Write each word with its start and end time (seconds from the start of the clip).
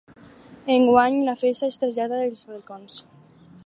Enguany, 0.75 1.19
la 1.29 1.37
festa 1.43 1.69
es 1.71 1.79
trasllada 1.83 2.21
als 2.25 2.45
balcons. 2.53 3.01